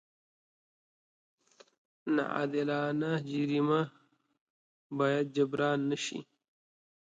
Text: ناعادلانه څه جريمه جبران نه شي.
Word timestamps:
ناعادلانه 2.15 3.11
څه 3.17 3.23
جريمه 3.29 3.81
جبران 5.35 5.79
نه 5.89 5.97
شي. 6.03 6.19